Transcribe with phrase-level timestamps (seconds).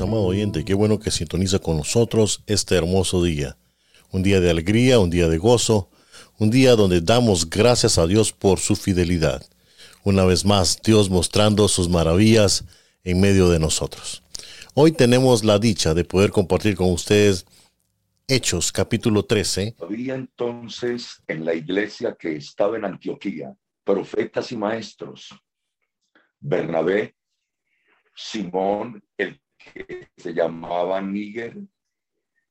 [0.00, 3.56] Amado oyente, qué bueno que sintoniza con nosotros este hermoso día.
[4.10, 5.90] Un día de alegría, un día de gozo,
[6.38, 9.44] un día donde damos gracias a Dios por su fidelidad.
[10.04, 12.64] Una vez más, Dios mostrando sus maravillas
[13.04, 14.22] en medio de nosotros.
[14.74, 17.44] Hoy tenemos la dicha de poder compartir con ustedes
[18.26, 19.74] Hechos capítulo 13.
[19.80, 23.54] Había entonces en la iglesia que estaba en Antioquía
[23.84, 25.34] profetas y maestros.
[26.40, 27.14] Bernabé,
[28.14, 29.41] Simón el
[29.72, 31.58] que se llamaba Níger,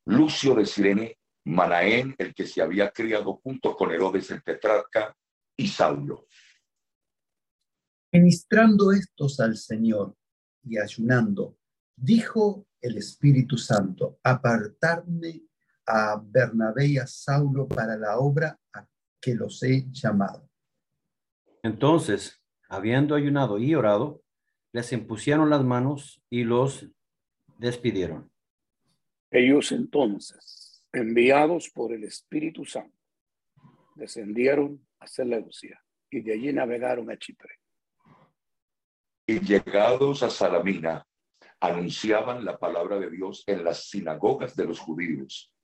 [0.06, 5.16] Lucio de Sirene, Manaén, el que se había criado junto con Herodes el tetrarca,
[5.56, 6.26] y Saulo.
[8.12, 10.16] Ministrando estos al Señor
[10.62, 11.56] y ayunando,
[11.96, 15.42] dijo el Espíritu Santo, apartarme
[15.86, 18.86] a Bernabé y a Saulo para la obra a
[19.20, 20.48] que los he llamado.
[21.62, 24.22] Entonces, habiendo ayunado y orado,
[24.72, 26.88] les impusieron las manos y los
[27.62, 28.30] despidieron.
[29.30, 32.98] Ellos entonces, enviados por el Espíritu Santo,
[33.94, 37.54] descendieron a Seleucia y de allí navegaron a Chipre.
[39.26, 41.06] Y llegados a Salamina,
[41.60, 45.54] anunciaban la palabra de Dios en las sinagogas de los judíos.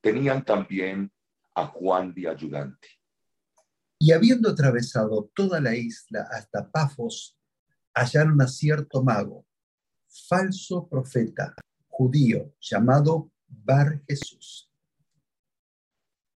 [0.00, 1.10] Tenían también
[1.54, 2.88] a Juan de ayudante.
[3.98, 7.38] Y habiendo atravesado toda la isla hasta Pafos,
[7.94, 9.45] hallaron a cierto mago
[10.28, 11.54] falso profeta
[11.88, 14.70] judío llamado Bar Jesús.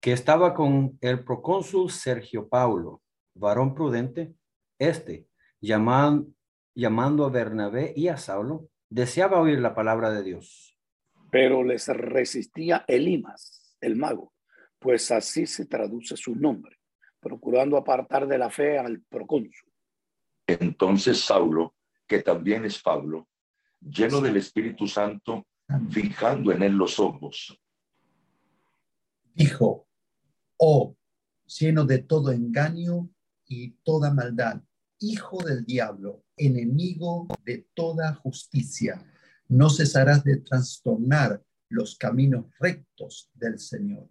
[0.01, 3.03] Que estaba con el procónsul Sergio Paulo,
[3.35, 4.35] varón prudente,
[4.79, 5.29] este,
[5.61, 6.33] llamando,
[6.75, 10.79] llamando a Bernabé y a Saulo, deseaba oír la palabra de Dios.
[11.31, 14.33] Pero les resistía Elimas, el mago,
[14.79, 16.79] pues así se traduce su nombre,
[17.21, 19.71] procurando apartar de la fe al procónsul.
[20.47, 21.77] Entonces Saulo,
[22.07, 23.29] que también es Pablo,
[23.81, 25.47] lleno del Espíritu Santo,
[25.91, 27.59] fijando en él los ojos.
[29.35, 29.87] Dijo,
[30.57, 30.97] oh,
[31.47, 33.09] lleno de todo engaño
[33.47, 34.61] y toda maldad,
[34.99, 39.05] hijo del diablo, enemigo de toda justicia,
[39.49, 44.09] no cesarás de trastornar los caminos rectos del Señor.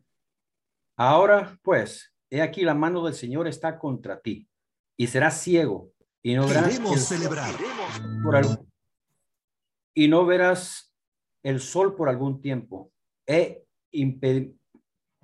[0.96, 4.50] Ahora, pues, he aquí la mano del Señor está contra ti,
[4.98, 7.54] y serás ciego, y no verás celebrar.
[8.24, 8.69] por algún
[10.00, 10.96] y no verás
[11.44, 12.94] el sol por algún tiempo.
[13.28, 13.66] E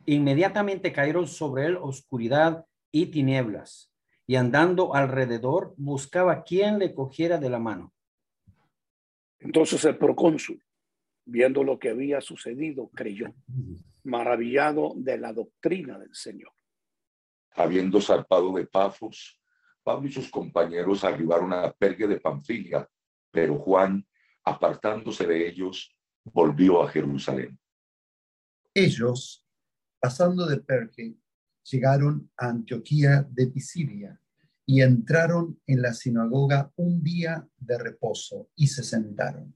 [0.05, 3.93] inmediatamente cayeron sobre él oscuridad y tinieblas,
[4.27, 7.93] y andando alrededor buscaba quien le cogiera de la mano.
[9.39, 10.61] Entonces el procónsul,
[11.23, 13.33] viendo lo que había sucedido, creyó,
[14.03, 16.51] maravillado de la doctrina del Señor.
[17.51, 19.39] Habiendo zarpado de Pafos,
[19.83, 22.85] Pablo y sus compañeros arribaron a Pergue de Panfilia,
[23.31, 24.05] pero Juan
[24.45, 27.59] apartándose de ellos, volvió a Jerusalén.
[28.73, 29.45] Ellos,
[29.99, 31.15] pasando de Perge,
[31.63, 34.19] llegaron a Antioquía de Pisidia
[34.65, 39.55] y entraron en la sinagoga un día de reposo y se sentaron.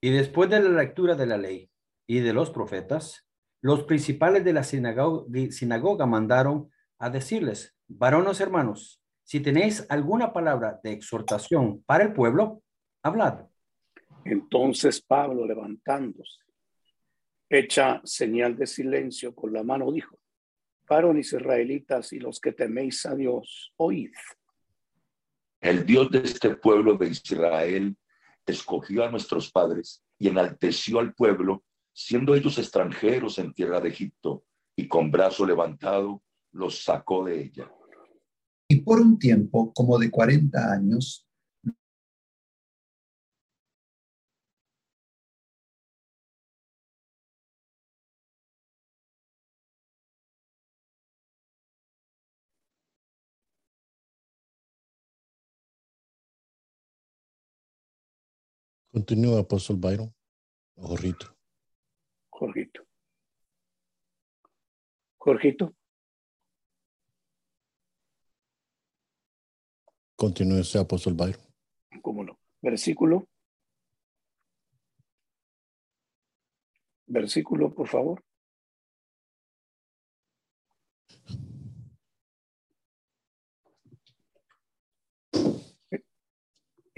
[0.00, 1.70] Y después de la lectura de la ley
[2.06, 3.26] y de los profetas,
[3.60, 10.80] los principales de la sinagoga, sinagoga mandaron a decirles, varones hermanos, si tenéis alguna palabra
[10.82, 12.62] de exhortación para el pueblo,
[13.02, 13.47] hablad.
[14.30, 16.42] Entonces Pablo, levantándose,
[17.48, 20.18] hecha señal de silencio con la mano, dijo,
[20.86, 24.12] varones israelitas y los que teméis a Dios, oíd.
[25.62, 27.96] El Dios de este pueblo de Israel
[28.44, 31.64] escogió a nuestros padres y enalteció al pueblo,
[31.94, 34.44] siendo ellos extranjeros en tierra de Egipto,
[34.76, 36.22] y con brazo levantado
[36.52, 37.72] los sacó de ella.
[38.68, 41.27] Y por un tiempo, como de cuarenta años,
[58.98, 60.12] Continúa, apóstol Byron.
[60.74, 61.26] Jorgito.
[62.30, 62.82] Jorgito.
[65.18, 65.72] Jorgito.
[70.16, 71.40] Continúe, apóstol Byron.
[72.02, 72.40] ¿Cómo no?
[72.60, 73.28] Versículo.
[77.06, 78.24] Versículo, por favor.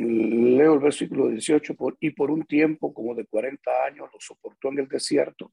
[0.01, 4.69] Leo el versículo 18, por, y por un tiempo como de 40 años lo soportó
[4.69, 5.53] en el desierto.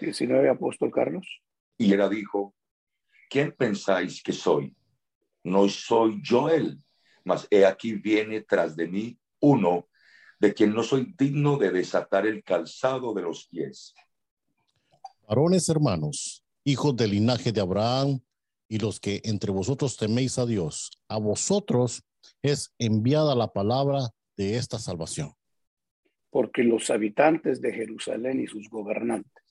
[0.00, 1.26] 19, apóstol Carlos.
[1.76, 2.54] Y era dijo,
[3.28, 4.74] ¿quién pensáis que soy?
[5.44, 6.82] No soy yo él,
[7.24, 9.88] mas he aquí viene tras de mí uno
[10.40, 13.94] de quien no soy digno de desatar el calzado de los pies.
[15.28, 18.20] Varones hermanos, hijos del linaje de Abraham
[18.68, 22.02] y los que entre vosotros teméis a Dios, a vosotros
[22.42, 25.32] es enviada la palabra de esta salvación.
[26.30, 29.44] Porque los habitantes de Jerusalén y sus gobernantes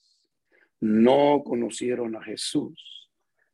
[0.80, 3.10] no conocieron a Jesús,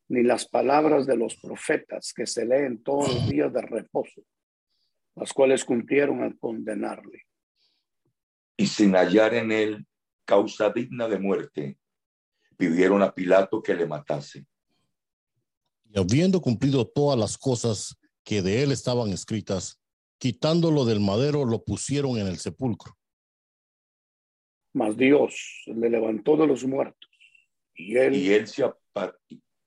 [0.09, 4.23] ni las palabras de los profetas que se leen todos los días de reposo,
[5.15, 7.23] las cuales cumplieron al condenarle.
[8.57, 9.87] Y sin hallar en él
[10.25, 11.79] causa digna de muerte,
[12.57, 14.47] pidieron a Pilato que le matase.
[15.91, 19.81] Y habiendo cumplido todas las cosas que de él estaban escritas,
[20.19, 22.97] quitándolo del madero, lo pusieron en el sepulcro.
[24.73, 27.11] Mas Dios le levantó de los muertos
[27.75, 28.65] y él, y él, se,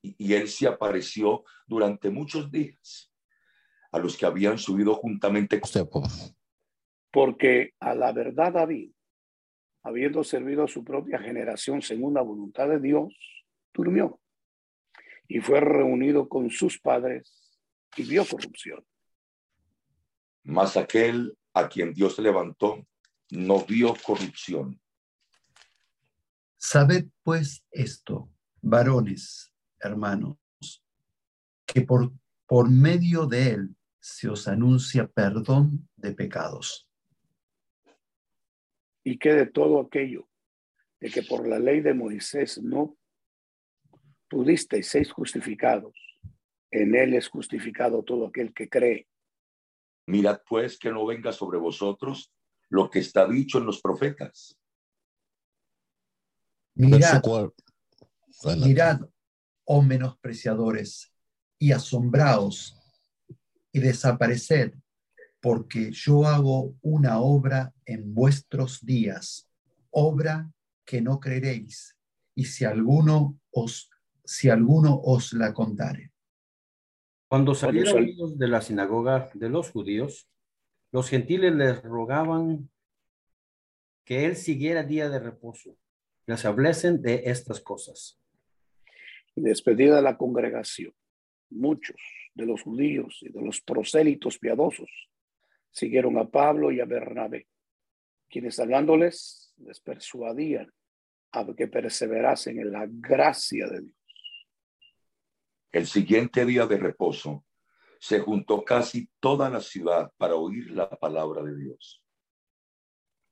[0.02, 3.12] y él se apareció durante muchos días
[3.92, 5.70] a los que habían subido juntamente con
[7.12, 8.92] Porque a la verdad David,
[9.84, 13.14] habiendo servido a su propia generación según la voluntad de Dios,
[13.74, 14.20] durmió
[15.30, 17.47] y fue reunido con sus padres
[17.96, 18.86] y vio corrupción.
[20.44, 22.86] Mas aquel a quien Dios levantó
[23.32, 24.80] no vio corrupción.
[26.58, 28.30] Sabed pues esto,
[28.62, 30.38] varones, hermanos,
[31.66, 32.12] que por,
[32.46, 36.90] por medio de él se os anuncia perdón de pecados.
[39.04, 40.28] Y que de todo aquello
[41.00, 42.98] de que por la ley de Moisés no
[44.30, 45.94] pudisteis ser justificados,
[46.72, 49.08] en él es justificado todo aquel que cree.
[50.08, 52.34] Mirad pues que no venga sobre vosotros
[52.70, 54.58] lo que está dicho en los profetas.
[56.76, 57.24] Mirad,
[58.58, 59.02] mirad,
[59.66, 61.12] oh menospreciadores,
[61.60, 62.78] y asombraos
[63.72, 64.74] y desapareced,
[65.40, 69.50] porque yo hago una obra en vuestros días,
[69.90, 70.52] obra
[70.86, 71.98] que no creeréis,
[72.36, 73.90] y si alguno os,
[74.24, 76.12] si alguno os la contare.
[77.28, 80.30] Cuando salieron de la sinagoga de los judíos,
[80.92, 82.70] los gentiles les rogaban
[84.06, 85.78] que él siguiera día de reposo.
[86.26, 88.18] Les hablecen de estas cosas.
[89.36, 90.94] Y despedida la congregación,
[91.50, 92.02] muchos
[92.34, 94.90] de los judíos y de los prosélitos piadosos
[95.72, 97.48] siguieron a Pablo y a Bernabé,
[98.30, 100.72] quienes hablándoles les persuadían
[101.32, 103.94] a que perseverasen en la gracia de Dios.
[105.72, 107.46] El siguiente día de reposo
[108.00, 112.04] se juntó casi toda la ciudad para oír la palabra de Dios.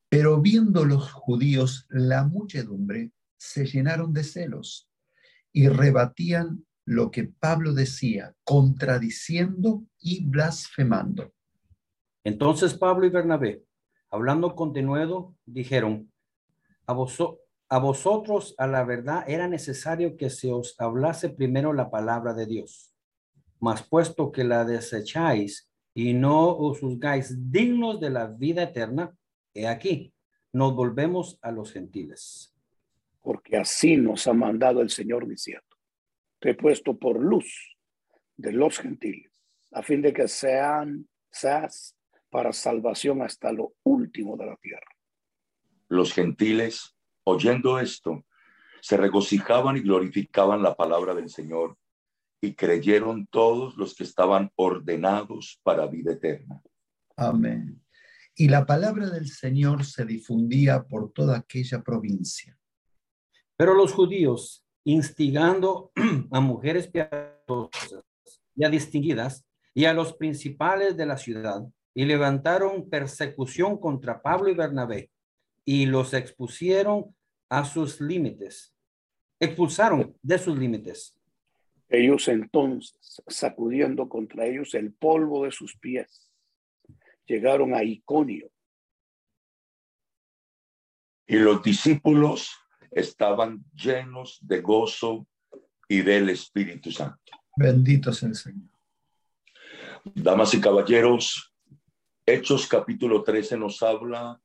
[0.09, 4.89] Pero viendo los judíos la muchedumbre, se llenaron de celos
[5.51, 11.33] y rebatían lo que Pablo decía, contradiciendo y blasfemando.
[12.23, 13.63] Entonces Pablo y Bernabé,
[14.09, 16.11] hablando con denuedo, dijeron,
[16.85, 21.89] a, vosotros a vosotros a la verdad era necesario que se os hablase primero la
[21.89, 22.93] palabra de Dios.
[23.59, 29.15] Mas puesto que la desecháis y no os juzgáis dignos de la vida eterna,
[29.53, 30.13] he aquí,
[30.53, 32.53] nos volvemos a los gentiles.
[33.21, 35.65] Porque así nos ha mandado el Señor diciendo,
[36.39, 37.75] te he puesto por luz
[38.37, 39.31] de los gentiles,
[39.71, 41.95] a fin de que sean, seas
[42.29, 44.87] para salvación hasta lo último de la tierra.
[45.87, 46.94] Los gentiles
[47.25, 48.23] Oyendo esto,
[48.81, 51.75] se regocijaban y glorificaban la palabra del Señor
[52.39, 56.61] y creyeron todos los que estaban ordenados para vida eterna.
[57.17, 57.81] Amén.
[58.35, 62.57] Y la palabra del Señor se difundía por toda aquella provincia.
[63.57, 65.91] Pero los judíos, instigando
[66.31, 68.05] a mujeres piadosas
[68.53, 74.53] ya distinguidas y a los principales de la ciudad, y levantaron persecución contra Pablo y
[74.53, 75.09] Bernabé,
[75.63, 77.14] y los expusieron
[77.49, 78.75] a sus límites,
[79.39, 81.17] expulsaron de sus límites.
[81.89, 86.31] Ellos entonces, sacudiendo contra ellos el polvo de sus pies,
[87.25, 88.49] llegaron a Iconio.
[91.27, 92.51] Y los discípulos
[92.91, 95.27] estaban llenos de gozo
[95.87, 97.19] y del Espíritu Santo.
[97.55, 98.69] Bendito sea el Señor.
[100.03, 101.53] Damas y caballeros,
[102.27, 104.41] Hechos capítulo 13 nos habla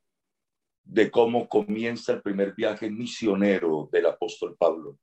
[0.85, 4.99] de cómo comienza el primer viaje misionero del apóstol Pablo.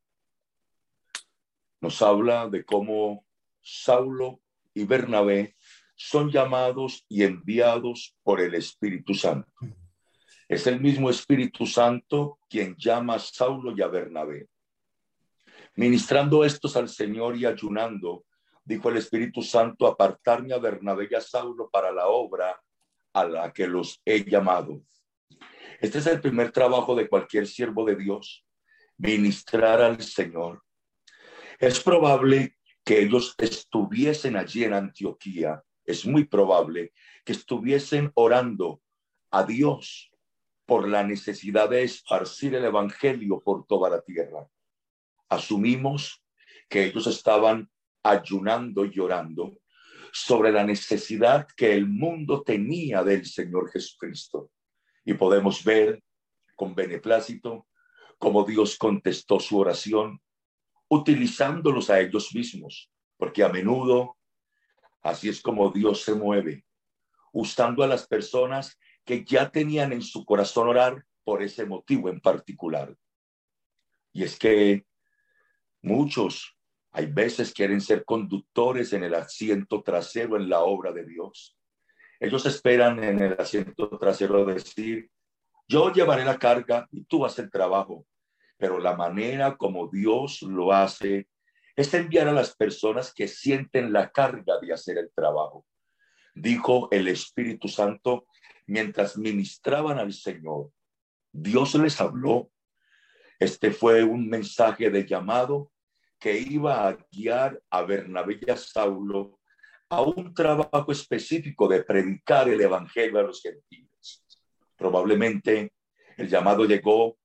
[1.79, 3.25] Nos habla de cómo
[3.61, 4.41] Saulo
[4.73, 5.55] y Bernabé
[5.95, 9.51] son llamados y enviados por el Espíritu Santo.
[10.47, 14.47] Es el mismo Espíritu Santo quien llama a Saulo y a Bernabé.
[15.75, 18.25] Ministrando estos al Señor y ayunando,
[18.63, 22.59] dijo el Espíritu Santo, apartarme a Bernabé y a Saulo para la obra
[23.13, 24.81] a la que los he llamado.
[25.79, 28.45] Este es el primer trabajo de cualquier siervo de Dios,
[28.97, 30.63] ministrar al Señor.
[31.59, 36.93] Es probable que ellos estuviesen allí en Antioquía, es muy probable
[37.23, 38.81] que estuviesen orando
[39.29, 40.11] a Dios
[40.65, 44.47] por la necesidad de esparcir el Evangelio por toda la tierra.
[45.29, 46.23] Asumimos
[46.67, 47.69] que ellos estaban
[48.03, 49.59] ayunando y llorando
[50.11, 54.51] sobre la necesidad que el mundo tenía del Señor Jesucristo.
[55.07, 56.03] Y podemos ver
[56.57, 57.65] con beneplácito
[58.17, 60.21] cómo Dios contestó su oración
[60.89, 64.17] utilizándolos a ellos mismos, porque a menudo
[65.01, 66.65] así es como Dios se mueve,
[67.31, 72.19] usando a las personas que ya tenían en su corazón orar por ese motivo en
[72.19, 72.93] particular.
[74.11, 74.85] Y es que
[75.81, 76.53] muchos
[76.91, 81.56] hay veces quieren ser conductores en el asiento trasero en la obra de Dios.
[82.19, 85.09] Ellos esperan en el asiento trasero decir,
[85.67, 88.05] yo llevaré la carga y tú vas el trabajo.
[88.57, 91.27] Pero la manera como Dios lo hace
[91.75, 95.65] es enviar a las personas que sienten la carga de hacer el trabajo.
[96.33, 98.27] Dijo el Espíritu Santo
[98.65, 100.71] mientras ministraban al Señor.
[101.31, 102.49] Dios les habló.
[103.39, 105.71] Este fue un mensaje de llamado
[106.19, 109.36] que iba a guiar a Bernabé y a Saulo
[109.89, 114.25] a un trabajo específico de predicar el Evangelio a los gentiles.
[114.75, 115.73] Probablemente
[116.17, 117.17] el llamado llegó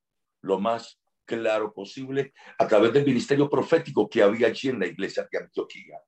[0.42, 5.26] lo más claro posible a través del ministerio profético que había allí en la iglesia
[5.30, 5.98] de Antioquía.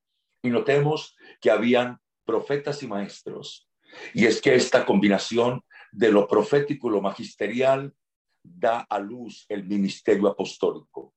[0.42, 3.68] Y notemos que habían profetas y maestros.
[4.12, 7.94] Y es que esta combinación de lo profético y lo magisterial
[8.42, 11.14] da a luz el ministerio apostólico.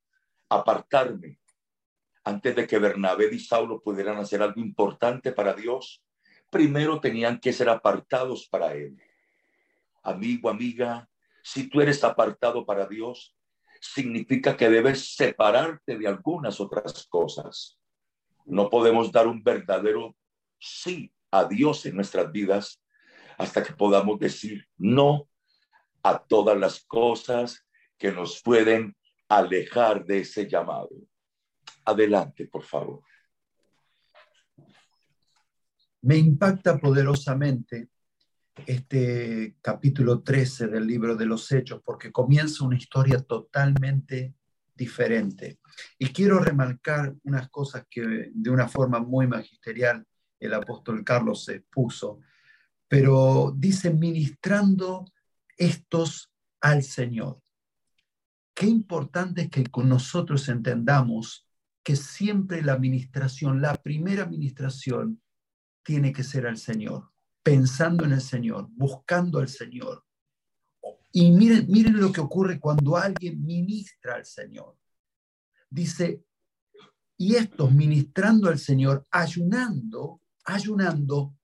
[0.49, 1.39] Apartarme
[2.27, 6.03] antes de que Bernabé y Saulo pudieran hacer algo importante para Dios,
[6.49, 9.01] primero tenían que ser apartados para Él.
[10.03, 11.09] Amigo, amiga,
[11.41, 13.33] si tú eres apartado para Dios,
[13.79, 17.79] significa que debes separarte de algunas otras cosas.
[18.45, 20.13] No podemos dar un verdadero
[20.59, 22.83] sí a Dios en nuestras vidas
[23.37, 25.29] hasta que podamos decir no
[26.03, 27.65] a todas las cosas
[27.97, 28.97] que nos pueden
[29.29, 30.89] alejar de ese llamado.
[31.87, 33.01] Adelante, por favor.
[36.01, 37.91] Me impacta poderosamente
[38.65, 44.35] este capítulo 13 del libro de los Hechos porque comienza una historia totalmente
[44.75, 45.59] diferente.
[45.97, 50.05] Y quiero remarcar unas cosas que de una forma muy magisterial
[50.41, 52.19] el apóstol Carlos se expuso,
[52.89, 55.05] pero dice ministrando
[55.55, 57.41] estos al Señor.
[58.53, 61.46] Qué importante es que con nosotros entendamos
[61.87, 65.21] que siempre la administración, la primera administración,
[65.85, 70.03] tiene que ser al Señor, pensando en el Señor, buscando al Señor.
[71.13, 74.77] Y miren, miren lo que ocurre cuando alguien ministra al Señor.
[75.69, 76.25] Dice,
[77.15, 81.37] y estos ministrando al Señor, ayunando, ayunando,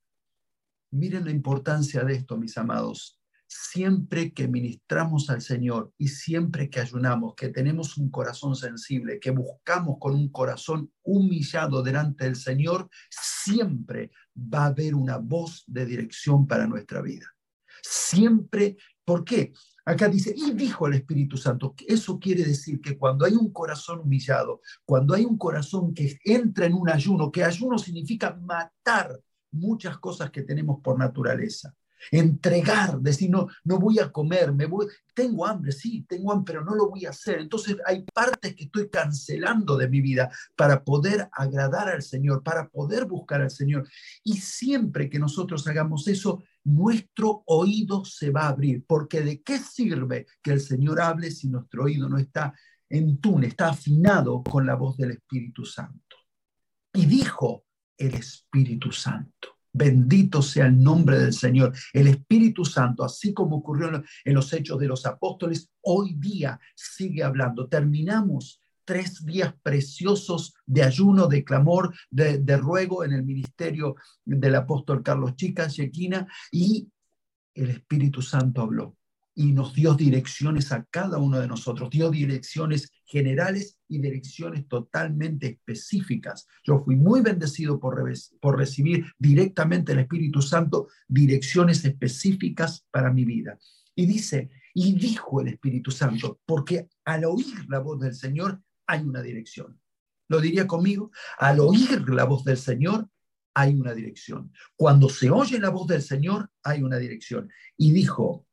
[0.92, 3.23] miren la importancia de esto, mis amados
[3.54, 9.30] siempre que ministramos al Señor y siempre que ayunamos, que tenemos un corazón sensible, que
[9.30, 15.86] buscamos con un corazón humillado delante del Señor, siempre va a haber una voz de
[15.86, 17.28] dirección para nuestra vida.
[17.84, 19.54] Siempre, ¿por qué?
[19.86, 24.00] Acá dice, y dijo el Espíritu Santo, eso quiere decir que cuando hay un corazón
[24.00, 29.20] humillado, cuando hay un corazón que entra en un ayuno, que ayuno significa matar
[29.52, 31.76] muchas cosas que tenemos por naturaleza
[32.12, 36.66] entregar, decir, no, no voy a comer, me voy, tengo hambre, sí, tengo hambre, pero
[36.66, 37.40] no lo voy a hacer.
[37.40, 42.68] Entonces hay partes que estoy cancelando de mi vida para poder agradar al Señor, para
[42.70, 43.88] poder buscar al Señor.
[44.24, 49.60] Y siempre que nosotros hagamos eso, nuestro oído se va a abrir, porque ¿de qué
[49.60, 52.54] sirve que el Señor hable si nuestro oído no está
[52.90, 56.18] en tune, está afinado con la voz del Espíritu Santo?
[56.94, 57.66] Y dijo
[57.98, 59.50] el Espíritu Santo.
[59.74, 61.74] Bendito sea el nombre del Señor.
[61.92, 67.24] El Espíritu Santo, así como ocurrió en los hechos de los apóstoles, hoy día sigue
[67.24, 67.68] hablando.
[67.68, 75.02] Terminamos tres días preciosos de ayuno, de clamor, de, ruego en el ministerio del apóstol
[75.02, 76.88] Carlos Chica, Chequina, y
[77.56, 78.96] el Espíritu Santo habló.
[79.36, 85.48] y nos dio direcciones a cada uno de nosotros, dio direcciones generales y direcciones totalmente
[85.48, 86.48] específicas.
[86.64, 88.04] Yo fui muy bendecido por,
[88.58, 93.58] recibir directamente el Espíritu Santo direcciones específicas para mi vida.
[93.96, 99.02] Y dice, y dijo el Espíritu Santo, porque al oír la voz del Señor hay
[99.02, 99.80] una dirección.
[100.28, 103.10] Lo diría conmigo, al oír la voz del Señor
[103.54, 104.52] hay una dirección.
[104.76, 107.52] Cuando se oye la voz del Señor hay una dirección.
[107.78, 108.48] Y dijo,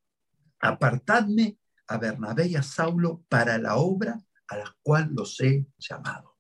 [0.59, 6.37] apartadme a Bernabé y a Saulo para la obra a la cual los he llamado.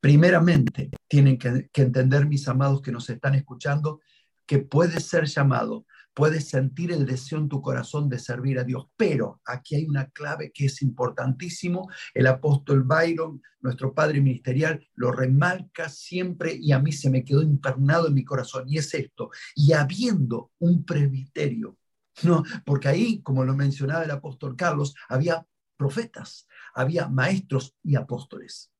[0.00, 4.00] Primeramente, tienen que, entender, mis amados que nos están escuchando,
[4.46, 5.86] que puede ser llamado
[6.16, 8.86] puedes sentir el deseo en tu corazón de servir a Dios.
[8.96, 11.90] Pero aquí hay una clave que es importantísimo.
[12.14, 17.42] El apóstol Byron, nuestro padre ministerial, lo remarca siempre y a mí se me quedó
[17.42, 18.64] impregnado en mi corazón.
[18.66, 19.28] Y es esto.
[19.54, 21.76] Y habiendo un presbiterio,
[22.22, 22.42] ¿no?
[22.64, 28.70] Porque ahí, como lo mencionaba el apóstol Carlos, había profetas, había maestros y apóstoles.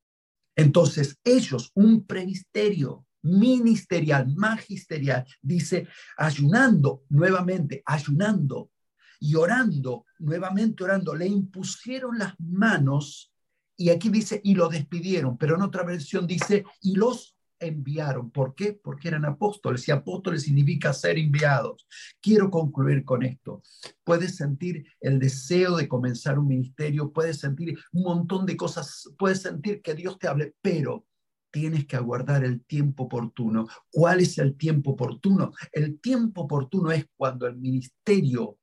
[0.55, 8.71] Entonces, ellos, un presbiterio, ministerial, magisterial, dice, ayunando nuevamente, ayunando
[9.19, 13.33] y orando, nuevamente orando, le impusieron las manos
[13.77, 18.31] y aquí dice, y lo despidieron, pero en otra versión dice, y los enviaron.
[18.31, 18.73] ¿Por qué?
[18.73, 21.87] Porque eran apóstoles y apóstoles significa ser enviados.
[22.21, 23.63] Quiero concluir con esto.
[24.05, 29.43] Puedes sentir el deseo de comenzar un ministerio, puedes sentir un montón de cosas, puedes
[29.43, 31.05] sentir que Dios te hable, pero
[31.51, 33.67] tienes que aguardar el tiempo oportuno.
[33.91, 35.53] ¿Cuál es el tiempo oportuno?
[35.73, 38.59] El tiempo oportuno es cuando el ministerio,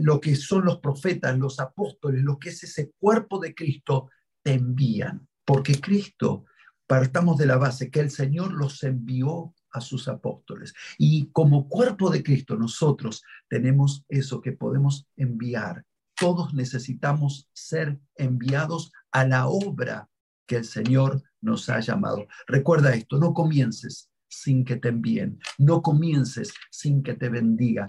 [0.00, 4.10] lo que son los profetas, los apóstoles, lo que es ese cuerpo de Cristo,
[4.42, 5.27] te envían.
[5.48, 6.44] Porque Cristo,
[6.86, 10.74] partamos de la base que el Señor los envió a sus apóstoles.
[10.98, 15.86] Y como cuerpo de Cristo, nosotros tenemos eso que podemos enviar.
[16.14, 20.10] Todos necesitamos ser enviados a la obra
[20.46, 22.26] que el Señor nos ha llamado.
[22.46, 27.88] Recuerda esto, no comiences sin que te envíen, no comiences sin que te bendiga,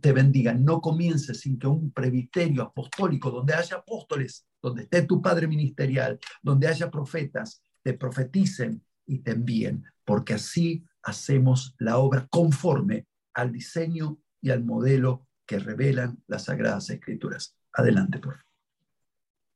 [0.00, 5.22] te bendigan, no comiences sin que un presbiterio apostólico, donde haya apóstoles, donde esté tu
[5.22, 12.26] padre ministerial, donde haya profetas, te profeticen y te envíen, porque así hacemos la obra
[12.28, 17.56] conforme al diseño y al modelo que revelan las Sagradas Escrituras.
[17.72, 18.44] Adelante, por favor.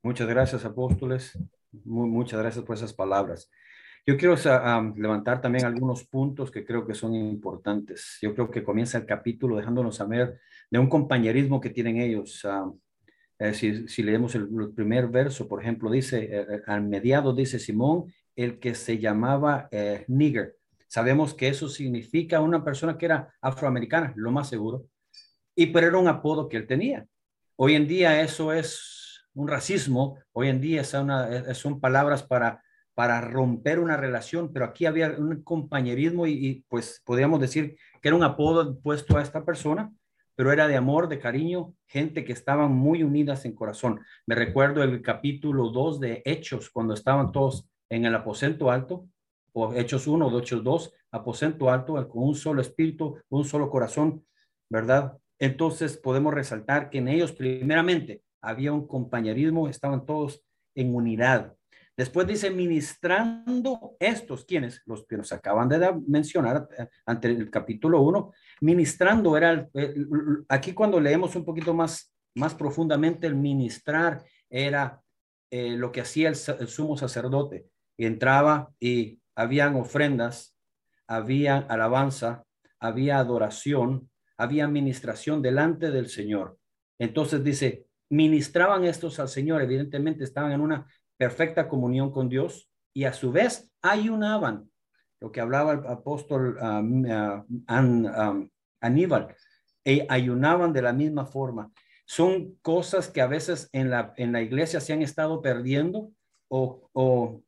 [0.04, 1.38] Muchas gracias, apóstoles
[1.84, 3.50] muchas gracias por esas palabras.
[4.04, 4.34] Yo quiero
[4.96, 8.18] levantar también algunos puntos que creo que son importantes.
[8.20, 12.44] Yo creo que comienza el capítulo dejándonos saber de un compañerismo que tienen ellos.
[13.38, 18.12] Eh, si, leemos el, primer verso, por ejemplo, dice, eh, eh, al mediado dice Simón,
[18.34, 19.68] el que se llamaba
[20.08, 20.56] Nigger.
[20.88, 24.86] Sabemos que eso significa una persona que era afroamericana, lo más seguro,
[25.54, 27.06] y pero era un apodo que él tenía.
[27.56, 32.62] Hoy en día eso es un racismo, hoy en día son palabras para,
[32.94, 38.16] para romper una relación, pero aquí había un compañerismo y, pues podríamos decir que era
[38.16, 39.92] un apodo puesto a esta persona,
[40.34, 44.00] pero era de amor, de cariño, gente que estaban muy unidas en corazón.
[44.26, 49.06] Me recuerdo el capítulo 2 de Hechos, cuando estaban todos en el aposento alto,
[49.52, 54.24] o Hechos 1 o Hechos 2, aposento alto, con un solo espíritu, un solo corazón,
[54.70, 55.18] ¿verdad?
[55.38, 60.42] Entonces podemos resaltar que en ellos primeramente había un compañerismo, estaban todos
[60.74, 61.54] en unidad.
[62.02, 68.00] Después dice, ministrando estos, quienes, los que nos acaban de mencionar eh, ante el capítulo
[68.00, 69.68] 1, ministrando era,
[70.48, 75.00] aquí cuando leemos un poquito más, más profundamente, el ministrar era
[75.48, 77.66] eh, lo que hacía el, sumo sacerdote.
[77.96, 80.56] entraba y habían ofrendas,
[81.06, 82.42] había alabanza,
[82.80, 86.58] había adoración, había administración delante del Señor.
[86.98, 90.84] Entonces dice, ministraban estos al Señor, evidentemente estaban en una
[91.22, 94.68] perfecta comunión con Dios y a su vez ayunaban,
[95.20, 97.04] lo que hablaba el apóstol um,
[98.80, 99.36] Aníbal,
[99.84, 101.70] e ayunaban de la misma forma.
[102.06, 106.10] Son cosas que a veces en la, en la iglesia se han estado perdiendo
[106.48, 107.40] o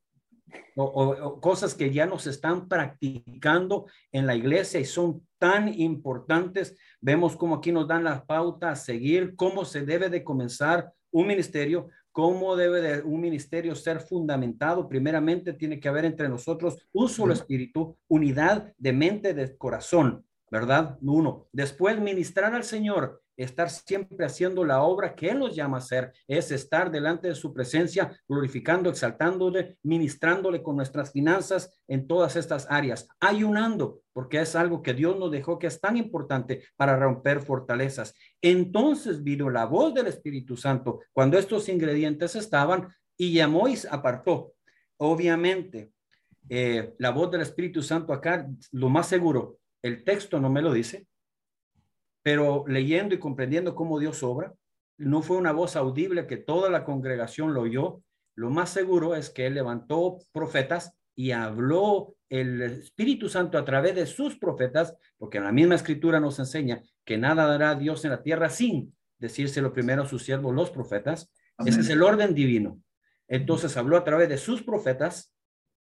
[0.77, 6.77] o, cosas que ya nos están practicando en la iglesia y son tan importantes.
[7.01, 11.27] Vemos cómo aquí nos dan la pauta a seguir, cómo se debe de comenzar un
[11.27, 14.88] ministerio, cómo debe de un ministerio ser fundamentado.
[14.88, 20.99] Primeramente tiene que haber entre nosotros un solo espíritu, unidad de mente, de corazón, ¿verdad?
[21.03, 21.49] Uno.
[21.53, 26.12] Después ministrar al Señor estar siempre haciendo la obra que Él nos llama a hacer,
[26.27, 32.66] es estar delante de su presencia, glorificando, exaltándole, ministrándole con nuestras finanzas en todas estas
[32.70, 37.40] áreas, ayunando, porque es algo que Dios nos dejó que es tan importante para romper
[37.40, 38.14] fortalezas.
[38.40, 44.53] Entonces vino la voz del Espíritu Santo cuando estos ingredientes estaban y llamó y apartó.
[44.97, 45.92] Obviamente,
[46.49, 50.73] eh, la voz del Espíritu Santo acá, lo más seguro, el texto no me lo
[50.73, 51.07] dice,
[52.25, 54.55] pero leyendo y comprendiendo cómo Dios obra,
[54.97, 58.03] no fue una voz audible que toda la congregación lo oyó.
[58.35, 63.95] Lo más seguro es que él levantó profetas y habló el Espíritu Santo a través
[63.95, 68.13] de sus profetas, porque en la misma escritura nos enseña que nada dará Dios en
[68.13, 71.31] la tierra sin decírselo primero a sus siervos, los profetas.
[71.67, 72.81] Ese es el orden divino.
[73.29, 75.33] Entonces habló a través de sus profetas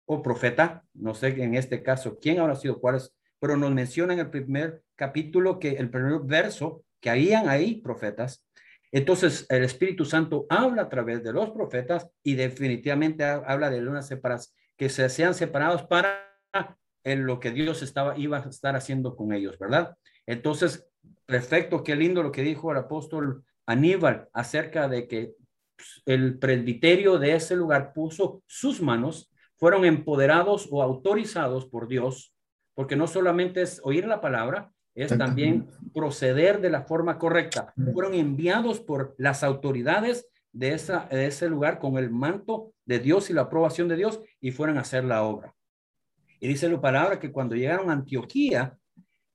[0.06, 4.20] o profeta, no sé en este caso quién habrá sido, cuáles, pero nos menciona en
[4.20, 8.42] el primer capítulo que el primer verso que habían ahí profetas.
[8.90, 14.06] Entonces el Espíritu Santo habla a través de los profetas y definitivamente habla de unas
[14.06, 16.26] separas que se sean separados para
[17.04, 19.94] en lo que Dios estaba iba a estar haciendo con ellos, ¿verdad?
[20.24, 20.88] Entonces,
[21.26, 25.34] perfecto, qué lindo lo que dijo el apóstol Aníbal acerca de que
[25.76, 32.33] pues, el presbiterio de ese lugar puso sus manos, fueron empoderados o autorizados por Dios,
[32.74, 37.72] porque no solamente es oír la palabra, es también proceder de la forma correcta.
[37.92, 43.28] Fueron enviados por las autoridades de, esa, de ese lugar con el manto de Dios
[43.28, 45.54] y la aprobación de Dios y fueron a hacer la obra.
[46.38, 48.76] Y dice la palabra que cuando llegaron a Antioquía,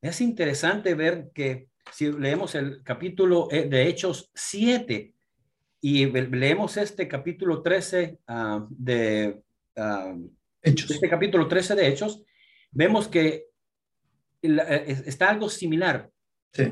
[0.02, 5.14] es interesante ver que si leemos el capítulo eh, de Hechos 7
[5.82, 9.42] y leemos este capítulo 13 ah, de
[9.76, 10.16] ah,
[10.62, 10.92] Hechos.
[10.92, 12.22] Este capítulo 13 de Hechos,
[12.72, 13.48] vemos que
[14.42, 16.10] eh, está algo similar.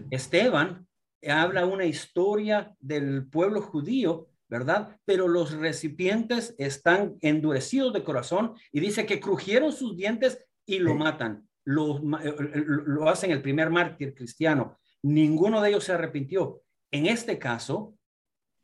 [0.09, 0.87] Esteban
[1.27, 4.97] habla una historia del pueblo judío, ¿verdad?
[5.05, 10.95] Pero los recipientes están endurecidos de corazón y dice que crujieron sus dientes y lo
[10.95, 11.47] matan.
[11.65, 14.77] Lo, eh, lo hacen el primer mártir cristiano.
[15.03, 16.61] Ninguno de ellos se arrepintió.
[16.91, 17.95] En este caso,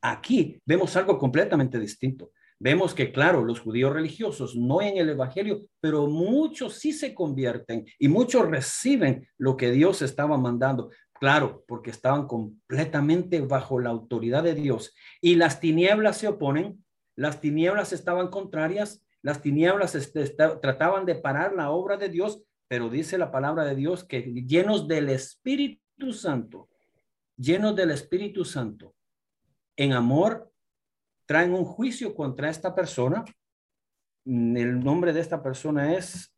[0.02, 2.32] aquí vemos algo completamente distinto.
[2.64, 7.86] Vemos que, claro, los judíos religiosos no en el Evangelio, pero muchos sí se convierten
[8.00, 10.90] y muchos reciben lo que Dios estaba mandando.
[11.20, 14.96] Claro, porque estaban completamente bajo la autoridad de Dios.
[15.20, 16.86] Y las tinieblas se oponen,
[17.18, 22.90] las tinieblas estaban contrarias, las tinieblas este, trataban de parar la obra de Dios, pero
[22.90, 26.70] dice la palabra de Dios que llenos del Espíritu Santo,
[27.36, 28.96] llenos del Espíritu Santo,
[29.76, 30.53] en amor
[31.26, 33.24] traen un juicio contra esta persona.
[34.26, 36.34] Mm, el nombre de esta persona es,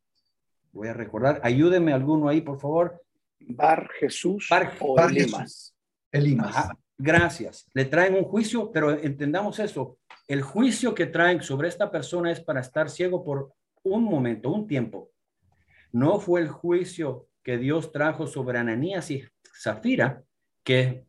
[0.72, 3.02] voy a recordar, ayúdeme alguno ahí, por favor.
[3.38, 6.68] Bar Jesús Bar, o Elimas.
[6.98, 7.66] Gracias.
[7.74, 9.98] Le traen un juicio, pero entendamos eso.
[10.26, 14.66] El juicio que traen sobre esta persona es para estar ciego por un momento, un
[14.66, 15.10] tiempo.
[15.92, 19.22] No fue el juicio que Dios trajo sobre Ananías y
[19.62, 20.22] Zafira,
[20.64, 21.06] que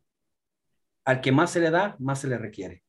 [1.04, 2.84] al que más se le da, más se le requiere.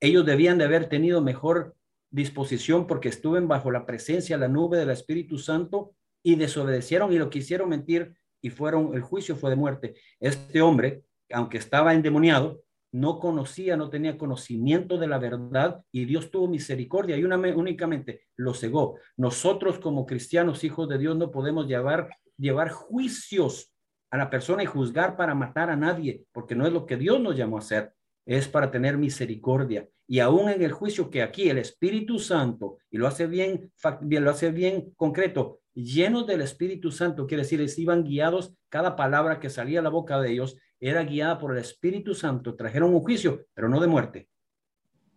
[0.00, 1.76] Ellos debían de haber tenido mejor
[2.10, 7.30] disposición porque estuvieron bajo la presencia, la nube del Espíritu Santo y desobedecieron y lo
[7.30, 9.94] quisieron mentir y fueron, el juicio fue de muerte.
[10.18, 16.30] Este hombre, aunque estaba endemoniado, no conocía, no tenía conocimiento de la verdad y Dios
[16.30, 18.98] tuvo misericordia y únicamente lo cegó.
[19.16, 23.72] Nosotros como cristianos, hijos de Dios, no podemos llevar, llevar juicios
[24.10, 27.20] a la persona y juzgar para matar a nadie, porque no es lo que Dios
[27.20, 27.94] nos llamó a hacer
[28.36, 29.88] es para tener misericordia.
[30.06, 34.30] Y aún en el juicio que aquí el Espíritu Santo, y lo hace bien, lo
[34.30, 39.80] hace bien concreto, llenos del Espíritu Santo, quiere decir, iban guiados, cada palabra que salía
[39.80, 43.68] a la boca de ellos era guiada por el Espíritu Santo, trajeron un juicio, pero
[43.68, 44.28] no de muerte,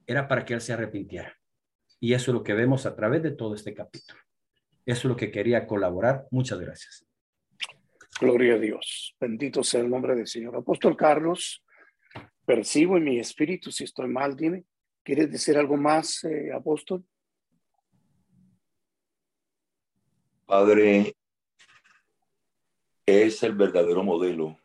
[0.08, 1.36] era para que él se arrepintiera.
[1.99, 4.19] Y eso es lo que vemos a través de todo este capítulo.
[4.88, 6.26] Eso es lo que quería colaborar.
[6.32, 7.06] Muchas gracias.
[8.19, 9.15] Gloria a Dios.
[9.19, 10.56] Bendito sea el nombre del Señor.
[10.56, 11.62] Apóstol Carlos,
[12.46, 14.66] percibo en mi espíritu, si estoy mal, dime,
[15.04, 17.04] ¿quieres decir algo más, eh, apóstol?
[20.46, 21.16] Padre,
[23.06, 24.58] es el verdadero modelo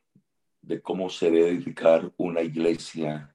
[0.60, 3.34] de cómo se debe edificar una iglesia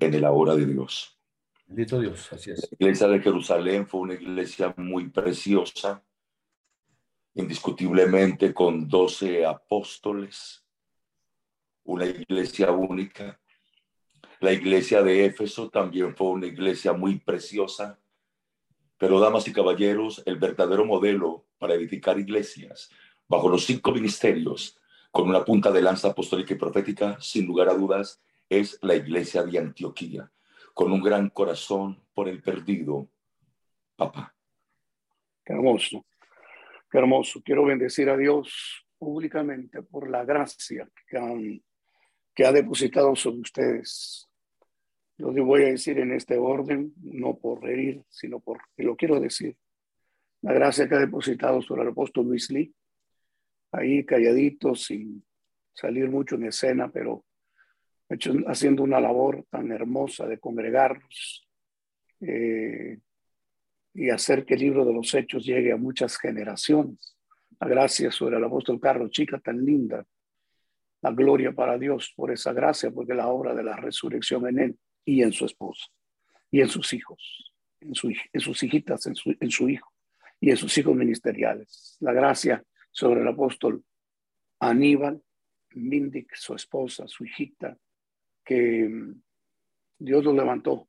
[0.00, 1.18] en el hora de Dios.
[1.66, 2.70] Bendito Dios, así es.
[2.70, 6.02] La iglesia de Jerusalén fue una iglesia muy preciosa,
[7.34, 10.64] indiscutiblemente con doce apóstoles,
[11.84, 13.38] una iglesia única,
[14.40, 17.98] la iglesia de Éfeso también fue una iglesia muy preciosa.
[18.96, 22.90] Pero, damas y caballeros, el verdadero modelo para edificar iglesias
[23.28, 24.78] bajo los cinco ministerios
[25.10, 29.42] con una punta de lanza apostólica y profética, sin lugar a dudas, es la iglesia
[29.42, 30.30] de Antioquía,
[30.74, 33.08] con un gran corazón por el perdido,
[33.96, 34.34] papá.
[35.44, 36.04] Qué hermoso,
[36.90, 37.42] qué hermoso.
[37.42, 41.62] Quiero bendecir a Dios públicamente por la gracia que,
[42.34, 44.27] que ha depositado sobre ustedes.
[45.18, 49.56] Lo voy a decir en este orden, no por reír, sino porque lo quiero decir.
[50.42, 52.72] La gracia que ha depositado sobre el apóstol Luis Lee,
[53.72, 55.24] ahí calladito, sin
[55.74, 57.24] salir mucho en escena, pero
[58.08, 61.48] hecho, haciendo una labor tan hermosa de congregarnos
[62.20, 63.00] eh,
[63.94, 67.16] y hacer que el libro de los hechos llegue a muchas generaciones.
[67.58, 70.06] La gracia sobre el apóstol Carlos Chica tan linda.
[71.02, 74.78] La gloria para Dios por esa gracia, porque la obra de la resurrección en él
[75.08, 75.86] y en su esposa
[76.50, 77.94] y en sus hijos, en,
[78.32, 79.90] en sus hijitas, en su, en su hijo
[80.38, 81.96] y en sus hijos ministeriales.
[82.00, 83.82] La gracia sobre el apóstol
[84.60, 85.22] Aníbal,
[85.70, 87.78] Mindic, su esposa, su hijita,
[88.44, 89.22] que mm,
[89.98, 90.88] Dios lo levantó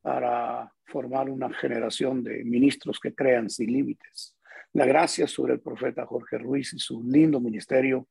[0.00, 4.36] para formar una generación de ministros que crean sin límites.
[4.72, 8.08] La gracia sobre el profeta Jorge Ruiz y su lindo ministerio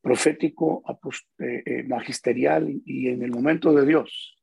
[0.00, 0.82] profético,
[1.38, 4.39] eh, eh, magisterial y en el momento de Dios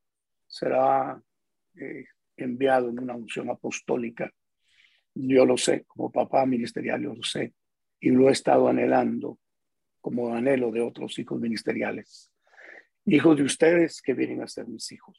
[0.57, 1.21] será
[1.75, 4.31] eh, enviado en una unción apostólica.
[5.13, 7.53] Yo lo sé, como papá ministerial, yo lo sé,
[7.99, 9.39] y lo he estado anhelando
[9.99, 12.31] como anhelo de otros hijos ministeriales
[13.07, 15.17] hijos de ustedes que vienen a ser mis hijos.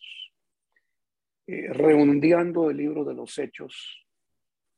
[1.46, 4.06] Eh, el libro de los hechos,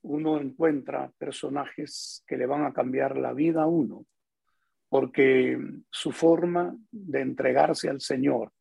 [0.02, 4.06] uno encuentra personajes que le van a cambiar la vida a uno,
[4.88, 5.58] porque
[5.90, 8.52] su forma de entregarse al Señor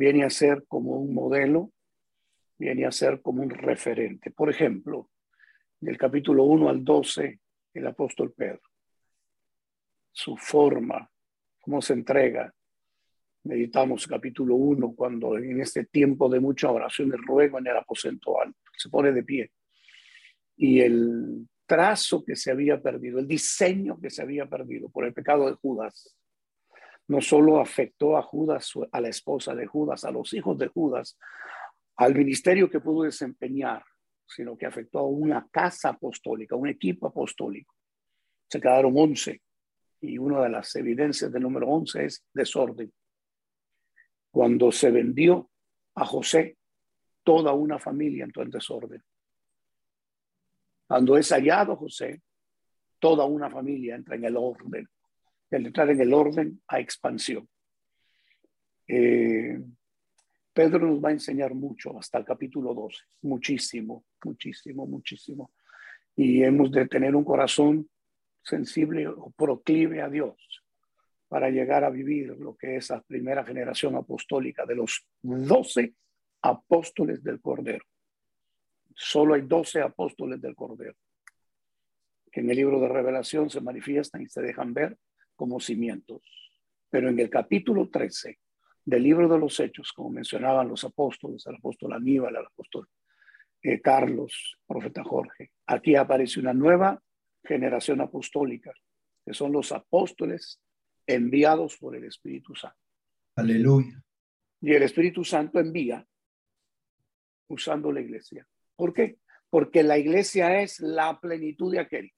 [0.00, 1.72] viene a ser como un modelo,
[2.56, 4.30] viene a ser como un referente.
[4.30, 5.10] Por ejemplo,
[5.78, 7.38] del capítulo 1 al 12,
[7.74, 8.62] el apóstol Pedro,
[10.10, 11.06] su forma,
[11.60, 12.50] cómo se entrega,
[13.42, 18.40] Meditamos capítulo 1 cuando en este tiempo de mucha oración el ruego en el aposento
[18.40, 19.50] alto, se pone de pie.
[20.56, 25.14] Y el trazo que se había perdido, el diseño que se había perdido por el
[25.14, 26.19] pecado de Judas,
[27.10, 31.18] no solo afectó a Judas, a la esposa de Judas, a los hijos de Judas,
[31.96, 33.82] al ministerio que pudo desempeñar,
[34.24, 37.74] sino que afectó a una casa apostólica, un equipo apostólico.
[38.48, 39.42] Se quedaron 11
[40.02, 42.92] y una de las evidencias del número 11 es desorden.
[44.30, 45.50] Cuando se vendió
[45.96, 46.58] a José,
[47.24, 49.02] toda una familia entró en desorden.
[50.86, 52.22] Cuando es hallado José,
[53.00, 54.88] toda una familia entra en el orden.
[55.50, 57.48] El entrar en el orden a expansión.
[58.86, 59.60] Eh,
[60.52, 65.52] Pedro nos va a enseñar mucho hasta el capítulo 12, muchísimo, muchísimo, muchísimo.
[66.16, 67.88] Y hemos de tener un corazón
[68.42, 70.64] sensible o proclive a Dios
[71.28, 75.94] para llegar a vivir lo que es la primera generación apostólica de los doce
[76.42, 77.84] apóstoles del Cordero.
[78.94, 80.96] Solo hay doce apóstoles del Cordero,
[82.32, 84.98] que en el libro de revelación se manifiestan y se dejan ver
[85.40, 86.20] como cimientos.
[86.90, 88.38] Pero en el capítulo 13
[88.84, 92.86] del libro de los Hechos, como mencionaban los apóstoles, el apóstol Aníbal, el apóstol
[93.62, 97.02] eh, Carlos, profeta Jorge, aquí aparece una nueva
[97.42, 98.70] generación apostólica,
[99.24, 100.60] que son los apóstoles
[101.06, 102.76] enviados por el Espíritu Santo.
[103.36, 103.98] Aleluya.
[104.60, 106.06] Y el Espíritu Santo envía
[107.48, 108.46] usando la iglesia.
[108.76, 109.16] ¿Por qué?
[109.48, 112.12] Porque la iglesia es la plenitud de aquel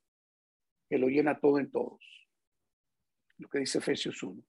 [0.90, 2.21] que lo llena todo en todos.
[3.42, 4.40] Lo que dice Efesios 1.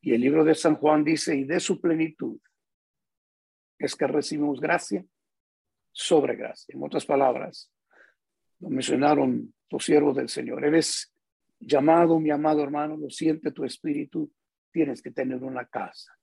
[0.00, 2.40] Y el libro de San Juan dice, y de su plenitud
[3.78, 5.04] es que recibimos gracia
[5.92, 6.74] sobre gracia.
[6.74, 7.70] En otras palabras,
[8.60, 10.64] lo mencionaron los siervos del Señor.
[10.64, 11.12] Eres
[11.60, 14.32] llamado, mi amado hermano, lo siente tu espíritu,
[14.72, 16.16] tienes que tener una casa.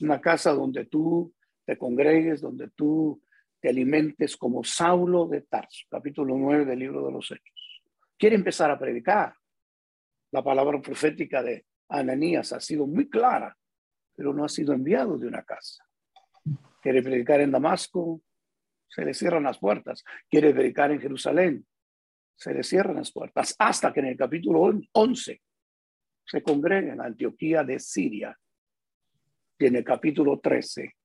[0.00, 3.20] Una casa donde tú te congregues, donde tú
[3.60, 7.82] te alimentes como Saulo de Tarso, capítulo 9 del libro de los Hechos.
[8.16, 9.34] Quiere empezar a predicar.
[10.34, 13.56] La palabra profética de Ananías ha sido muy clara,
[14.16, 15.88] pero no ha sido enviado de una casa.
[16.82, 18.20] Quiere predicar en Damasco,
[18.88, 20.02] se le cierran las puertas.
[20.28, 21.64] Quiere predicar en Jerusalén,
[22.34, 25.40] se le cierran las puertas hasta que en el capítulo 11
[26.26, 28.36] se congrega en Antioquía de Siria.
[29.56, 30.96] Y en el capítulo 13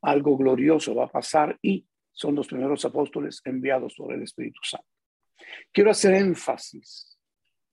[0.00, 4.88] algo glorioso va a pasar y son los primeros apóstoles enviados por el Espíritu Santo.
[5.70, 7.09] Quiero hacer énfasis,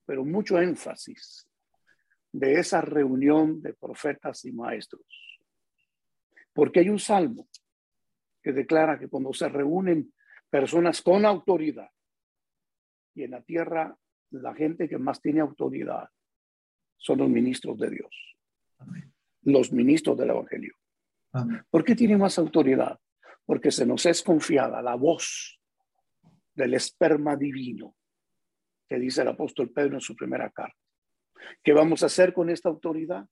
[0.08, 1.46] pero mucho énfasis,
[2.32, 5.04] de esa reunión de profetas y maestros.
[6.54, 7.46] Porque hay un salmo
[8.42, 10.14] que declara que cuando se reúnen
[10.48, 11.90] personas con autoridad,
[13.14, 13.94] y en la tierra
[14.30, 16.08] la gente que más tiene autoridad
[16.96, 18.36] son los ministros de Dios,
[19.42, 20.74] los ministros del Evangelio.
[21.68, 22.98] ¿Por qué tiene más autoridad?
[23.44, 25.60] Porque se nos es confiada la voz
[26.54, 27.97] del esperma divino
[28.88, 30.78] que dice el apóstol Pedro en su primera carta.
[31.62, 33.26] ¿Qué vamos a hacer con esta autoridad?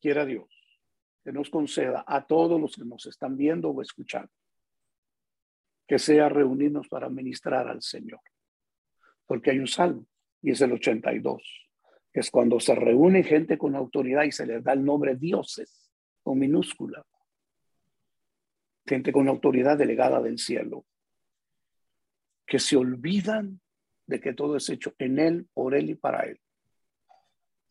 [0.00, 0.56] Quiera Dios
[1.26, 4.30] que nos conceda a todos los que nos están viendo o escuchando,
[5.84, 8.20] que sea reunirnos para ministrar al Señor.
[9.26, 10.06] Porque hay un salmo,
[10.40, 11.42] y es el 82,
[12.12, 15.90] que es cuando se reúne gente con autoridad y se les da el nombre dioses,
[16.22, 17.04] con minúscula.
[18.86, 20.86] Gente con autoridad delegada del cielo,
[22.46, 23.60] que se olvidan
[24.06, 26.40] de que todo es hecho en Él, por Él y para Él.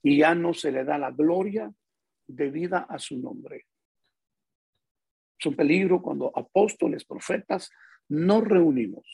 [0.04, 1.74] Y ya no se le da la gloria
[2.28, 3.66] debida a su nombre.
[5.40, 7.72] Es un peligro cuando apóstoles, profetas,
[8.10, 9.06] no reunimos,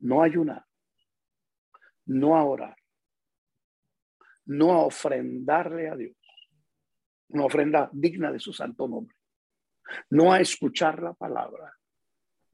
[0.00, 0.64] no ayunar,
[2.06, 2.76] no a orar,
[4.44, 6.16] no a ofrendarle a Dios,
[7.28, 9.16] una ofrenda digna de su santo nombre,
[10.10, 11.75] no a escuchar la palabra,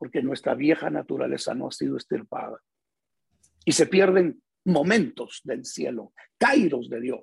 [0.03, 2.61] porque nuestra vieja naturaleza no ha sido estirpada.
[3.65, 7.23] Y se pierden momentos del cielo, kairos de Dios,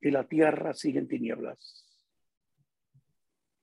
[0.00, 1.86] y la tierra sigue en tinieblas.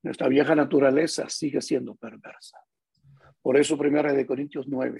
[0.04, 2.58] Nuestra vieja naturaleza sigue siendo perversa.
[3.42, 4.98] Por eso, primera de Corintios 9,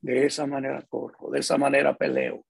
[0.00, 2.44] de esa manera corro, de esa manera peleo.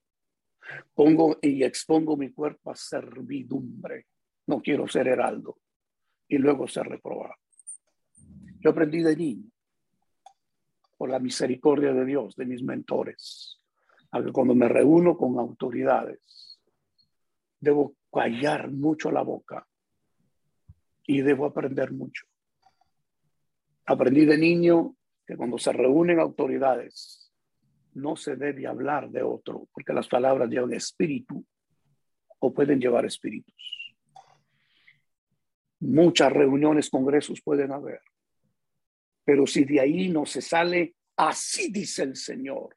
[0.95, 4.07] Pongo y expongo mi cuerpo a servidumbre.
[4.47, 5.59] No quiero ser heraldo
[6.27, 7.35] y luego ser reprobado.
[8.61, 9.51] Yo aprendí de niño,
[10.99, 13.59] por la misericordia de Dios, de mis mentores,
[14.11, 16.61] a que cuando me reúno con autoridades,
[17.59, 19.67] debo callar mucho la boca
[21.07, 22.27] y debo aprender mucho.
[23.87, 24.95] Aprendí de niño
[25.27, 27.33] que cuando se reúnen autoridades
[27.95, 31.45] no se debe hablar de otro, porque las palabras llevan espíritu
[32.41, 33.97] o pueden llevar espíritus.
[35.81, 38.01] Muchas reuniones, congresos pueden haber,
[39.25, 42.77] pero si de ahí no se sale, así dice el Señor.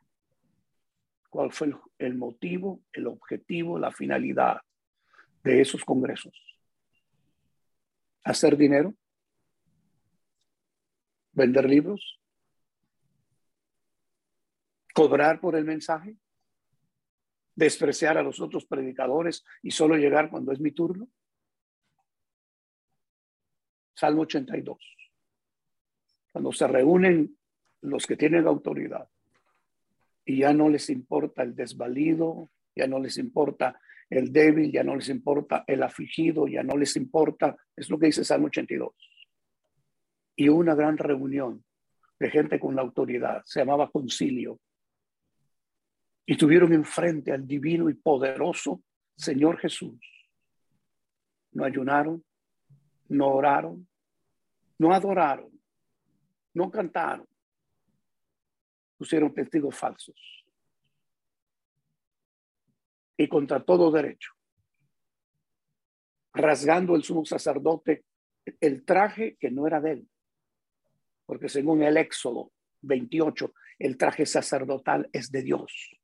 [1.30, 4.62] ¿Cuál fue el, motivo, el objetivo, la finalidad?
[5.44, 6.34] de esos congresos.
[8.24, 8.96] Hacer dinero,
[11.34, 12.20] vender libros,
[14.94, 16.16] cobrar por el mensaje,
[17.56, 21.10] despreciar a los otros predicadores y solo llegar cuando es mi turno.
[23.96, 24.78] Salmo 82.
[26.34, 27.38] Cuando se reúnen
[27.82, 29.08] los que tienen autoridad
[30.26, 34.96] y ya no les importa el desvalido, ya no les importa el débil, ya no
[34.96, 38.94] les importa el afligido, ya no les importa, es lo que dice Salmo 82.
[40.36, 41.64] Y una gran reunión
[42.20, 44.60] de gente con la autoridad, se llamaba concilio.
[46.26, 48.82] Y tuvieron enfrente al divino y poderoso
[49.16, 50.00] Señor Jesús.
[51.52, 52.24] No ayunaron,
[53.10, 53.88] no oraron,
[54.80, 55.53] no adoraron,
[56.54, 57.28] no cantaron,
[58.98, 60.46] pusieron testigos falsos.
[63.18, 64.32] Y contra todo derecho,
[66.34, 68.06] rasgando el sumo sacerdote
[68.60, 70.10] el traje que no era de él,
[71.26, 75.98] porque según el Éxodo 28, el traje sacerdotal es de Dios.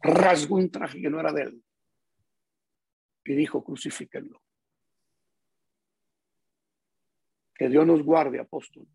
[0.00, 1.64] Rasgó un traje que no era de él.
[3.24, 4.40] Y dijo, crucifíquenlo.
[7.54, 8.88] Que Dios nos guarde, apóstoles,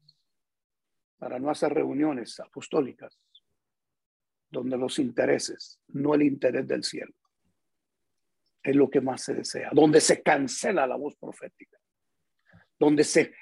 [1.17, 3.17] para no hacer reuniones apostólicas
[4.49, 7.13] donde los intereses, no el interés del cielo,
[8.63, 11.77] es lo que más se desea, donde se cancela la voz profética,
[12.79, 13.33] donde se,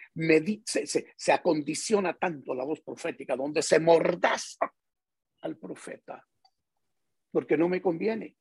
[1.16, 4.74] se, acondiciona tanto la voz profética, donde se mordaza
[5.42, 6.26] al profeta,
[7.32, 8.36] porque no me conviene.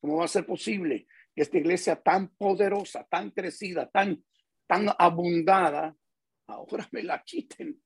[0.00, 4.22] ¿Cómo va a ser posible que esta iglesia tan poderosa, tan crecida, tan,
[4.66, 5.96] tan abundada,
[6.46, 7.80] ahora me la quiten?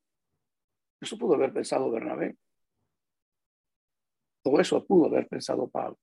[1.01, 2.37] Eso pudo haber pensado Bernabé.
[4.43, 5.99] Todo eso pudo haber pensado Pablo.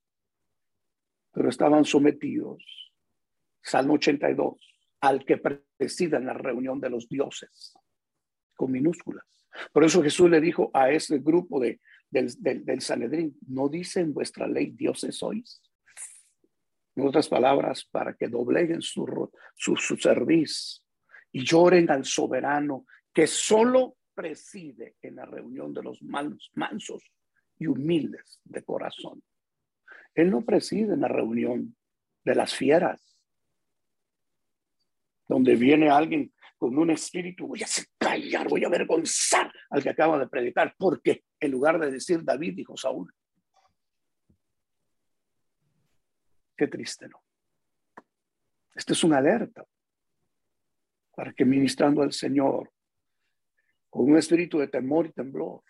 [1.31, 2.91] Pero estaban sometidos,
[3.61, 4.55] Salmo 82,
[5.01, 7.77] al que presida en la reunión de los dioses,
[8.55, 9.25] con minúsculas.
[9.71, 11.79] Por eso Jesús le dijo a ese grupo de,
[12.09, 15.61] del, del, Sanedrín, ¿no dicen vuestra ley dioses sois?
[16.95, 20.83] En otras palabras, para que dobleguen su, su, su servicio
[21.31, 27.03] y lloren al soberano que solo preside en la reunión de los mansos
[27.59, 29.21] y humildes de corazón.
[30.15, 31.77] Él no preside en la reunión
[32.23, 33.21] de las fieras,
[35.27, 37.67] donde viene alguien con un espíritu, voy a
[37.99, 42.55] callar, voy a avergonzar al que acaba de predicar, porque en lugar de decir David,
[42.55, 43.13] dijo Saúl.
[46.57, 47.21] Qué triste, ¿no?
[48.73, 49.63] Este es una alerta
[51.15, 52.71] para que ministrando al Señor
[53.97, 55.63] con un espíritu de temor y temblor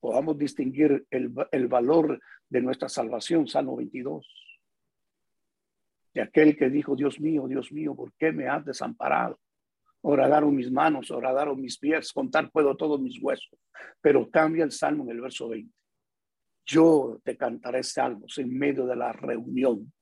[0.00, 4.26] podamos distinguir el, el valor de nuestra salvación, Salmo 22,
[6.14, 9.38] de aquel que dijo, Dios mío, Dios mío, ¿por qué me has desamparado?
[10.00, 13.56] Horadaron mis manos, horadaron mis pies, contar puedo todos mis huesos.
[14.00, 15.72] Pero cambia el salmo en el verso 20.
[16.66, 19.92] Yo te cantaré salmos en medio de la reunión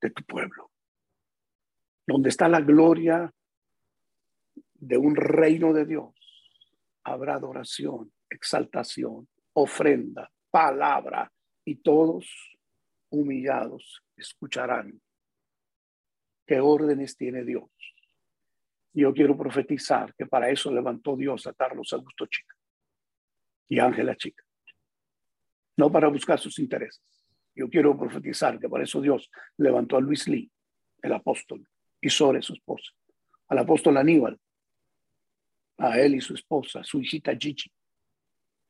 [0.00, 0.70] de tu pueblo,
[2.06, 3.30] donde está la gloria
[4.78, 6.14] de un reino de Dios.
[7.04, 11.30] Habrá adoración, exaltación, ofrenda, palabra,
[11.64, 12.26] y todos
[13.10, 15.00] humillados escucharán
[16.46, 17.68] qué órdenes tiene Dios
[18.98, 22.54] yo quiero profetizar que para eso levantó Dios a Carlos Augusto Chica
[23.68, 24.42] y Ángela Chica.
[25.76, 27.02] No para buscar sus intereses.
[27.54, 30.50] Yo quiero profetizar que para eso Dios levantó a Luis Lee,
[31.02, 31.68] el apóstol,
[32.00, 32.92] y sobre su esposa,
[33.48, 34.38] al apóstol Aníbal,
[35.78, 37.70] a él y su esposa, su hijita Gigi,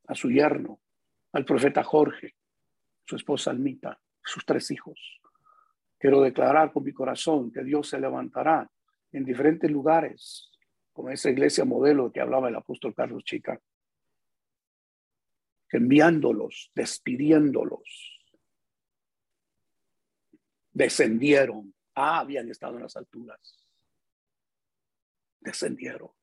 [0.07, 0.81] a su yerno,
[1.33, 2.35] al profeta Jorge,
[3.05, 5.21] su esposa Almita, sus tres hijos.
[5.99, 8.71] Quiero declarar con mi corazón que Dios se levantará
[9.13, 10.51] en diferentes lugares,
[10.93, 13.61] como esa iglesia modelo que hablaba el apóstol Carlos Chica,
[15.71, 18.19] enviándolos, despidiéndolos,
[20.73, 21.75] descendieron.
[21.95, 23.67] Ah, habían estado en las alturas.
[25.41, 26.18] Descendieron.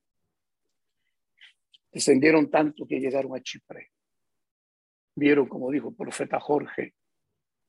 [1.95, 3.93] Descendieron tanto que llegaron a Chipre.
[5.15, 6.93] Vieron, como dijo el profeta Jorge,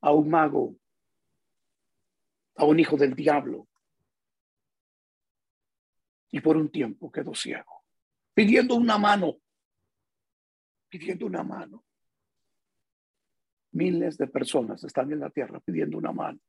[0.01, 0.75] a un mago,
[2.57, 3.69] a un hijo del diablo,
[6.33, 7.85] y por un tiempo quedó ciego,
[8.35, 9.37] pidiendo una mano,
[10.89, 11.85] pidiendo una mano.
[13.71, 16.41] Miles de personas están en la tierra pidiendo una mano.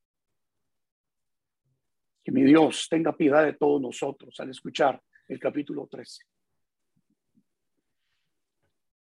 [2.24, 6.24] Que mi Dios tenga piedad de todos nosotros al escuchar el capítulo 13.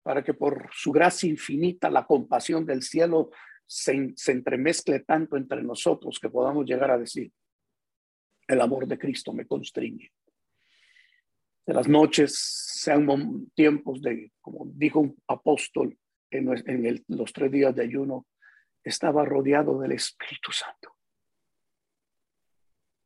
[0.03, 3.31] Para que por su gracia infinita la compasión del cielo
[3.67, 7.31] se, entremezcle tanto entre nosotros que podamos llegar a decir,
[8.49, 10.11] el amor de Cristo me constriñe
[11.71, 13.07] de las noches sean
[13.55, 15.97] tiempos de, como dijo un apóstol
[16.29, 16.47] en,
[17.07, 18.27] los tres días de ayuno,
[18.83, 20.97] estaba rodeado del Espíritu Santo.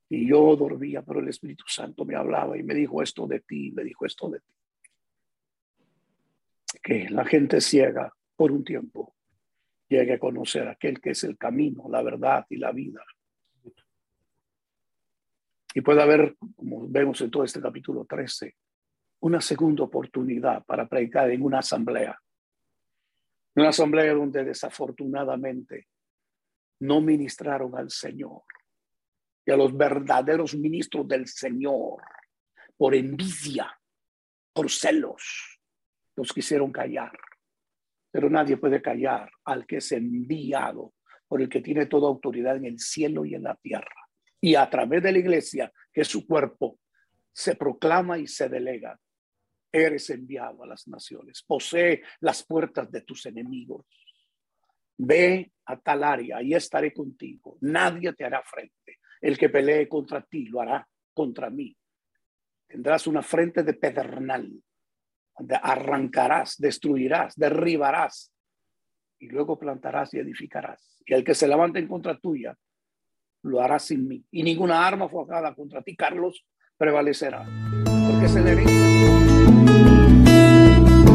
[0.08, 3.70] Y yo dormía, pero el Espíritu Santo me hablaba y me dijo esto de ti,
[3.72, 4.52] me dijo esto de ti.
[6.84, 9.16] Que la gente ciega por un tiempo
[9.88, 13.02] llegue a conocer aquel que es el camino, la verdad y la vida.
[15.74, 18.54] Y puede haber, como vemos en todo este capítulo 13,
[19.20, 22.20] una segunda oportunidad para predicar en una asamblea.
[23.56, 25.88] Una asamblea donde desafortunadamente
[26.80, 28.42] no ministraron al Señor
[29.46, 32.02] y a los verdaderos ministros del Señor
[32.76, 33.72] por envidia,
[34.52, 35.53] por celos,
[36.16, 37.12] los quisieron callar.
[38.10, 40.94] Pero nadie puede callar al que es enviado
[41.26, 44.04] por el que tiene toda autoridad en el cielo y en la tierra
[44.44, 46.78] y a través de la iglesia, que su cuerpo,
[47.32, 49.00] se proclama y se delega.
[49.72, 53.86] Eres enviado a las naciones, posee las puertas de tus enemigos.
[54.98, 57.56] Ve a tal área y estaré contigo.
[57.62, 58.98] Nadie te hará frente.
[59.18, 61.74] El que pelee contra ti lo hará contra mí.
[62.66, 64.62] Tendrás una frente de pedernal.
[65.62, 68.32] Arrancarás, destruirás, derribarás
[69.18, 71.02] y luego plantarás y edificarás.
[71.06, 72.56] Y el que se levante en contra tuya,
[73.42, 74.24] lo hará sin mí.
[74.30, 76.44] Y ninguna arma forjada contra ti, Carlos,
[76.76, 77.46] prevalecerá.
[77.84, 78.62] Porque se le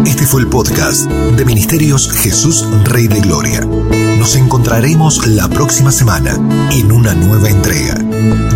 [0.05, 3.61] Este fue el podcast de Ministerios Jesús Rey de Gloria.
[4.17, 6.35] Nos encontraremos la próxima semana
[6.71, 7.95] en una nueva entrega,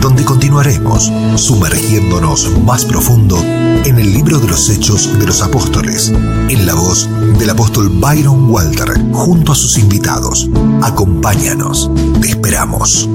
[0.01, 6.66] donde continuaremos sumergiéndonos más profundo en el libro de los Hechos de los Apóstoles, en
[6.66, 10.49] la voz del apóstol Byron Walter, junto a sus invitados.
[10.82, 11.89] Acompáñanos,
[12.22, 13.09] te esperamos.